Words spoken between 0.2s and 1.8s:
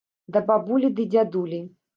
Да бабулі ды дзядулі.